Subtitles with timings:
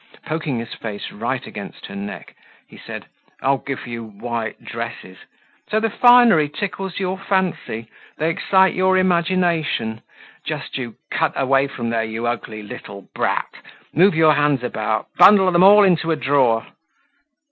[0.25, 2.33] Poking his face right against her neck,
[2.67, 3.05] he said:
[3.39, 5.19] "I'll give you white dresses!
[5.69, 7.87] So the finery tickles your fancy.
[8.17, 10.01] They excite your imagination.
[10.43, 13.53] Just you cut away from there, you ugly little brat!
[13.93, 16.65] Move your hands about, bundle them all into a drawer!"